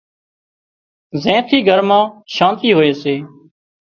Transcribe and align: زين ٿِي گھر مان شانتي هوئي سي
زين 1.21 1.39
ٿِي 1.47 1.57
گھر 1.67 1.79
مان 1.87 2.03
شانتي 2.35 2.69
هوئي 2.75 2.91
سي 3.01 3.15